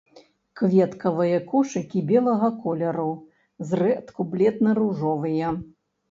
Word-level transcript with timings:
Кветкавыя 0.59 1.41
кошыкі 1.49 2.01
белага 2.11 2.49
колеру, 2.63 3.05
зрэдку 3.73 4.25
бледна-ружовыя. 4.31 5.53